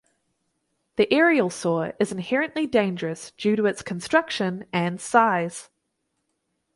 [0.95, 5.69] The aerial saw is inherently dangerous due to its construction and size.